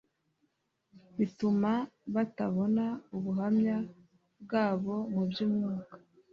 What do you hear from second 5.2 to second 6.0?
by'umwuka.